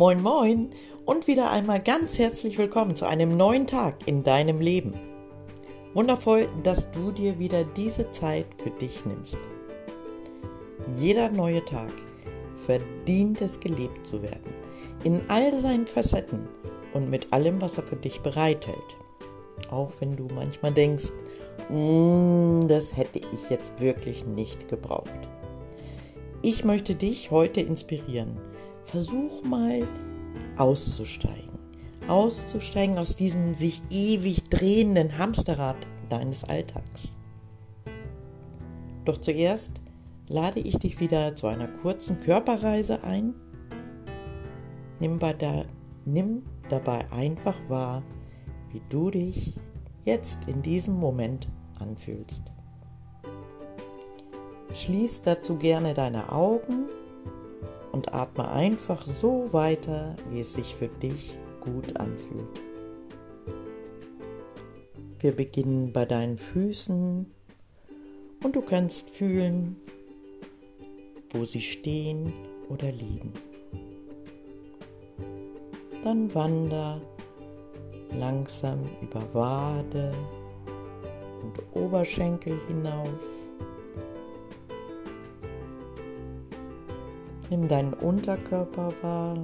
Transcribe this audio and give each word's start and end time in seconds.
Moin, 0.00 0.22
moin 0.22 0.70
und 1.04 1.26
wieder 1.26 1.50
einmal 1.50 1.78
ganz 1.78 2.18
herzlich 2.18 2.56
willkommen 2.56 2.96
zu 2.96 3.06
einem 3.06 3.36
neuen 3.36 3.66
Tag 3.66 3.96
in 4.08 4.22
deinem 4.22 4.58
Leben. 4.58 4.94
Wundervoll, 5.92 6.48
dass 6.62 6.90
du 6.90 7.12
dir 7.12 7.38
wieder 7.38 7.64
diese 7.64 8.10
Zeit 8.10 8.46
für 8.56 8.70
dich 8.70 9.04
nimmst. 9.04 9.38
Jeder 10.96 11.28
neue 11.28 11.62
Tag 11.66 11.92
verdient 12.56 13.42
es, 13.42 13.60
gelebt 13.60 14.06
zu 14.06 14.22
werden. 14.22 14.54
In 15.04 15.20
all 15.28 15.52
seinen 15.52 15.86
Facetten 15.86 16.48
und 16.94 17.10
mit 17.10 17.30
allem, 17.34 17.60
was 17.60 17.76
er 17.76 17.82
für 17.82 17.96
dich 17.96 18.22
bereithält. 18.22 18.96
Auch 19.70 19.92
wenn 20.00 20.16
du 20.16 20.28
manchmal 20.34 20.72
denkst, 20.72 21.12
mm, 21.68 22.68
das 22.68 22.96
hätte 22.96 23.18
ich 23.18 23.50
jetzt 23.50 23.78
wirklich 23.80 24.24
nicht 24.24 24.66
gebraucht. 24.66 25.28
Ich 26.40 26.64
möchte 26.64 26.94
dich 26.94 27.30
heute 27.30 27.60
inspirieren. 27.60 28.40
Versuch 28.82 29.42
mal 29.44 29.86
auszusteigen. 30.56 31.58
Auszusteigen 32.08 32.98
aus 32.98 33.16
diesem 33.16 33.54
sich 33.54 33.82
ewig 33.90 34.48
drehenden 34.50 35.18
Hamsterrad 35.18 35.76
deines 36.08 36.44
Alltags. 36.44 37.16
Doch 39.04 39.18
zuerst 39.18 39.80
lade 40.28 40.60
ich 40.60 40.76
dich 40.78 41.00
wieder 41.00 41.34
zu 41.36 41.46
einer 41.46 41.68
kurzen 41.68 42.18
Körperreise 42.18 43.02
ein. 43.04 43.34
Nimm, 44.98 45.18
der, 45.18 45.66
nimm 46.04 46.42
dabei 46.68 47.10
einfach 47.10 47.56
wahr, 47.68 48.02
wie 48.70 48.82
du 48.88 49.10
dich 49.10 49.54
jetzt 50.04 50.48
in 50.48 50.62
diesem 50.62 50.94
Moment 50.94 51.48
anfühlst. 51.78 52.44
Schließ 54.72 55.22
dazu 55.22 55.56
gerne 55.56 55.94
deine 55.94 56.30
Augen 56.30 56.88
und 57.92 58.14
atme 58.14 58.48
einfach 58.50 59.04
so 59.06 59.52
weiter, 59.52 60.16
wie 60.28 60.40
es 60.40 60.54
sich 60.54 60.74
für 60.74 60.88
dich 60.88 61.36
gut 61.60 61.96
anfühlt. 61.96 62.60
Wir 65.18 65.32
beginnen 65.32 65.92
bei 65.92 66.06
deinen 66.06 66.38
Füßen 66.38 67.26
und 68.42 68.56
du 68.56 68.62
kannst 68.62 69.10
fühlen, 69.10 69.76
wo 71.32 71.44
sie 71.44 71.60
stehen 71.60 72.32
oder 72.68 72.90
liegen. 72.90 73.32
Dann 76.02 76.34
wander 76.34 77.02
langsam 78.18 78.88
über 79.02 79.22
Wade 79.34 80.14
und 81.42 81.76
Oberschenkel 81.76 82.58
hinauf 82.66 83.20
Nimm 87.50 87.66
deinen 87.66 87.94
Unterkörper 87.94 88.92
wahr. 89.02 89.36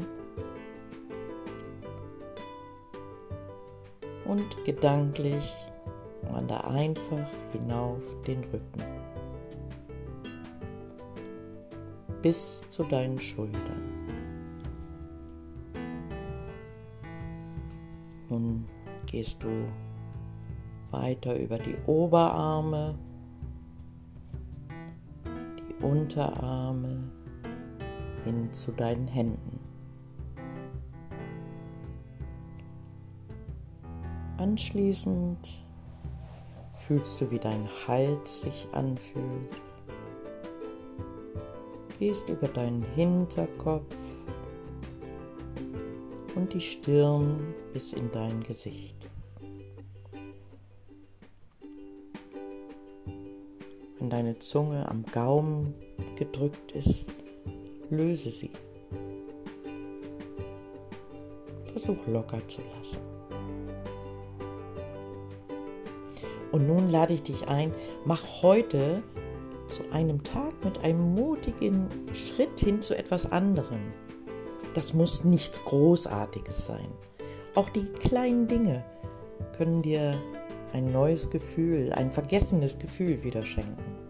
Und 4.25 4.65
gedanklich 4.65 5.53
wander 6.23 6.69
einfach 6.71 7.29
hinauf 7.51 8.03
den 8.23 8.45
Rücken. 8.45 8.83
Bis 12.23 12.69
zu 12.69 12.85
deinen 12.85 13.19
Schultern. 13.19 13.83
Nun 18.29 18.67
gehst 19.07 19.43
du 19.43 19.49
weiter 20.91 21.37
über 21.39 21.59
die 21.59 21.77
Oberarme, 21.87 22.97
die 25.25 25.85
Unterarme, 25.85 27.11
hin 28.27 28.53
zu 28.53 28.73
deinen 28.73 29.07
Händen. 29.07 29.61
Anschließend 34.37 35.65
fühlst 36.87 37.21
du, 37.21 37.31
wie 37.31 37.39
dein 37.39 37.67
Hals 37.87 38.43
sich 38.43 38.67
anfühlt. 38.73 39.63
Gehst 41.99 42.29
über 42.29 42.49
deinen 42.49 42.83
Hinterkopf 42.95 43.97
und 46.35 46.53
die 46.53 46.61
Stirn 46.61 47.55
bis 47.73 47.95
in 47.95 48.11
dein 48.13 48.43
Gesicht. 48.43 48.95
Wenn 53.99 54.11
deine 54.11 54.39
Zunge 54.39 54.87
am 54.89 55.05
Gaumen 55.05 55.75
gedrückt 56.17 56.73
ist, 56.73 57.16
löse 57.91 58.31
sie. 58.31 58.51
Versuch 61.67 62.07
locker 62.07 62.41
zu 62.49 62.61
lassen. 62.79 63.01
Und 66.53 66.67
nun 66.67 66.89
lade 66.91 67.13
ich 67.13 67.23
dich 67.23 67.49
ein, 67.49 67.73
mach 68.05 68.43
heute 68.43 69.03
zu 69.67 69.83
einem 69.93 70.23
Tag 70.23 70.53
mit 70.65 70.83
einem 70.85 71.15
mutigen 71.15 71.89
Schritt 72.15 72.61
hin 72.61 72.81
zu 72.81 72.97
etwas 72.97 73.31
anderem. 73.31 73.93
Das 74.75 74.95
muss 74.95 75.25
nichts 75.25 75.65
Großartiges 75.65 76.67
sein. 76.67 76.89
Auch 77.55 77.69
die 77.71 77.85
kleinen 77.85 78.49
Dinge 78.49 78.85
können 79.57 79.83
dir 79.83 80.21
ein 80.73 80.93
neues 80.93 81.31
Gefühl, 81.31 81.93
ein 81.93 82.11
vergessenes 82.11 82.79
Gefühl 82.79 83.23
wieder 83.25 83.43
schenken. 83.45 84.06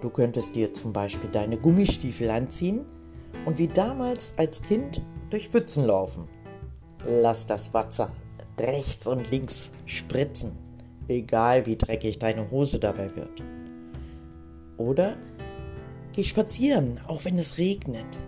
Du 0.00 0.10
könntest 0.10 0.54
dir 0.54 0.72
zum 0.72 0.92
Beispiel 0.92 1.30
deine 1.30 1.58
Gummistiefel 1.58 2.30
anziehen 2.30 2.84
und 3.44 3.58
wie 3.58 3.66
damals 3.66 4.38
als 4.38 4.62
Kind 4.62 5.02
durch 5.30 5.48
Pfützen 5.48 5.84
laufen. 5.84 6.28
Lass 7.06 7.46
das 7.46 7.74
Wasser 7.74 8.12
rechts 8.60 9.06
und 9.06 9.30
links 9.30 9.70
spritzen, 9.86 10.52
egal 11.08 11.66
wie 11.66 11.76
dreckig 11.76 12.18
deine 12.18 12.50
Hose 12.50 12.78
dabei 12.78 13.14
wird. 13.14 13.42
Oder 14.76 15.16
geh 16.12 16.24
spazieren, 16.24 17.00
auch 17.06 17.24
wenn 17.24 17.38
es 17.38 17.58
regnet. 17.58 18.18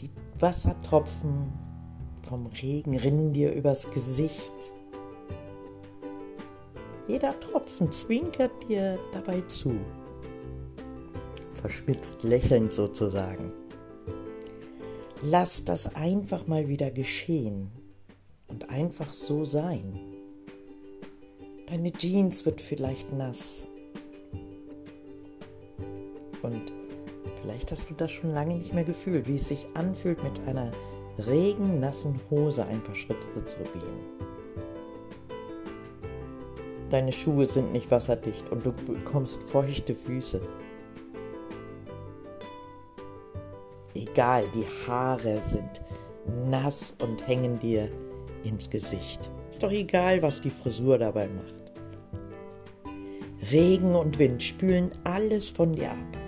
Die 0.00 0.10
Wassertropfen 0.38 1.52
vom 2.22 2.46
Regen 2.46 2.96
rinnen 2.96 3.32
dir 3.32 3.52
übers 3.52 3.90
Gesicht 3.90 4.75
jeder 7.08 7.38
Tropfen 7.40 7.90
zwinkert 7.92 8.68
dir 8.68 8.98
dabei 9.12 9.40
zu. 9.42 9.78
Verschmitzt 11.54 12.22
lächelnd 12.22 12.72
sozusagen. 12.72 13.52
Lass 15.22 15.64
das 15.64 15.94
einfach 15.94 16.46
mal 16.46 16.68
wieder 16.68 16.90
geschehen 16.90 17.70
und 18.48 18.70
einfach 18.70 19.12
so 19.12 19.44
sein. 19.44 19.98
Deine 21.68 21.90
Jeans 21.92 22.44
wird 22.46 22.60
vielleicht 22.60 23.12
nass. 23.12 23.66
Und 26.42 26.62
vielleicht 27.40 27.72
hast 27.72 27.90
du 27.90 27.94
das 27.94 28.12
schon 28.12 28.32
lange 28.32 28.56
nicht 28.56 28.74
mehr 28.74 28.84
gefühlt, 28.84 29.26
wie 29.26 29.36
es 29.36 29.48
sich 29.48 29.66
anfühlt, 29.74 30.22
mit 30.22 30.46
einer 30.46 30.70
regennassen 31.26 32.20
Hose 32.30 32.64
ein 32.66 32.82
paar 32.82 32.94
Schritte 32.94 33.44
zu 33.44 33.58
gehen. 33.58 34.25
Deine 36.90 37.10
Schuhe 37.10 37.46
sind 37.46 37.72
nicht 37.72 37.90
wasserdicht 37.90 38.50
und 38.50 38.64
du 38.64 38.72
bekommst 38.72 39.42
feuchte 39.42 39.94
Füße. 39.94 40.40
Egal, 43.94 44.44
die 44.54 44.66
Haare 44.86 45.40
sind 45.44 45.82
nass 46.48 46.94
und 47.02 47.26
hängen 47.26 47.58
dir 47.58 47.88
ins 48.44 48.70
Gesicht. 48.70 49.30
Ist 49.50 49.62
doch 49.62 49.72
egal, 49.72 50.22
was 50.22 50.40
die 50.40 50.50
Frisur 50.50 50.98
dabei 50.98 51.28
macht. 51.28 51.66
Regen 53.50 53.94
und 53.94 54.18
Wind 54.18 54.42
spülen 54.42 54.90
alles 55.04 55.50
von 55.50 55.72
dir 55.72 55.90
ab. 55.90 56.18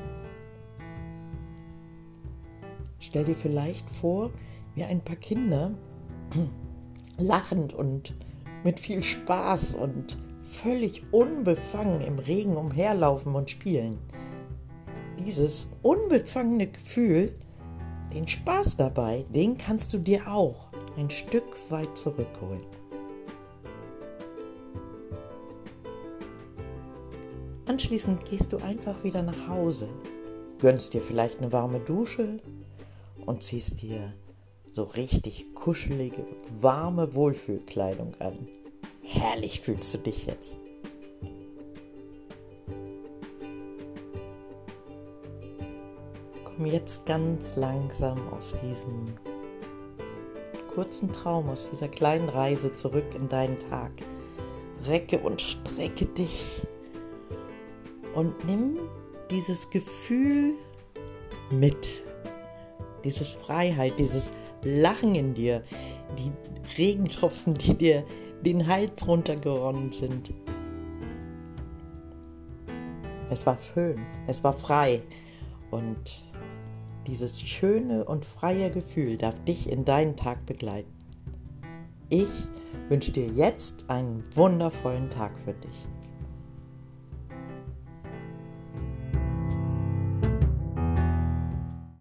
Stell 2.99 3.25
dir 3.25 3.35
vielleicht 3.35 3.89
vor, 3.91 4.33
wie 4.75 4.85
ein 4.85 5.03
paar 5.03 5.17
Kinder 5.17 5.73
lachend 7.17 7.75
und 7.75 8.15
mit 8.65 8.81
viel 8.81 9.03
Spaß 9.03 9.75
und 9.75 10.17
völlig 10.49 11.03
unbefangen 11.13 12.01
im 12.01 12.19
Regen 12.19 12.57
umherlaufen 12.57 13.35
und 13.35 13.51
spielen. 13.51 13.99
Dieses 15.19 15.69
unbefangene 15.83 16.69
Gefühl, 16.69 17.35
den 18.13 18.27
Spaß 18.27 18.77
dabei, 18.77 19.27
den 19.35 19.59
kannst 19.59 19.93
du 19.93 19.99
dir 19.99 20.27
auch 20.27 20.71
ein 20.97 21.11
Stück 21.11 21.71
weit 21.71 21.97
zurückholen. 21.97 22.65
Anschließend 27.67 28.25
gehst 28.25 28.53
du 28.53 28.57
einfach 28.59 29.05
wieder 29.05 29.23
nach 29.23 29.49
Hause, 29.49 29.91
gönnst 30.59 30.95
dir 30.95 31.03
vielleicht 31.03 31.39
eine 31.39 31.53
warme 31.53 31.81
Dusche 31.81 32.39
und 33.27 33.43
ziehst 33.43 33.83
dir 33.83 34.15
so 34.73 34.85
richtig 34.85 35.55
kuschelige, 35.55 36.25
warme 36.61 37.15
Wohlfühlkleidung 37.15 38.15
an. 38.21 38.49
Herrlich 39.11 39.61
fühlst 39.61 39.95
du 39.95 39.99
dich 39.99 40.27
jetzt. 40.27 40.59
komm 46.59 46.67
jetzt 46.67 47.07
ganz 47.07 47.55
langsam 47.55 48.19
aus 48.33 48.57
diesem 48.61 49.15
kurzen 50.75 51.13
Traum, 51.13 51.49
aus 51.49 51.71
dieser 51.71 51.87
kleinen 51.87 52.29
Reise 52.29 52.75
zurück 52.75 53.15
in 53.15 53.29
deinen 53.29 53.61
Tag. 53.61 53.93
Recke 54.89 55.21
und 55.21 55.41
strecke 55.41 56.07
dich 56.07 56.63
und 58.15 58.45
nimm 58.45 58.79
dieses 59.31 59.71
Gefühl 59.71 60.55
mit. 61.51 62.03
Dieses 63.05 63.35
Freiheit, 63.35 63.97
dieses 64.01 64.33
Lachen 64.65 65.15
in 65.15 65.35
dir, 65.35 65.63
die 66.19 66.33
Regentropfen, 66.77 67.55
die 67.55 67.75
dir 67.75 68.05
den 68.45 68.67
Hals 68.67 69.07
runtergeronnen 69.07 69.93
sind. 69.93 70.33
Es 73.31 73.45
war 73.47 73.59
schön, 73.61 73.99
es 74.27 74.43
war 74.43 74.53
frei 74.53 75.03
und 75.71 76.25
dieses 77.07 77.41
schöne 77.41 78.05
und 78.05 78.25
freie 78.25 78.71
Gefühl 78.71 79.19
darf 79.19 79.43
dich 79.45 79.71
in 79.71 79.85
deinen 79.85 80.17
Tag 80.17 80.47
begleiten. 80.47 80.93
Ich 82.11 82.29
wünsche 82.89 83.13
dir 83.13 83.27
jetzt 83.27 83.91
einen 83.91 84.25
wundervollen 84.35 85.11
Tag 85.11 85.33
für 85.45 85.53
dich. 85.53 85.87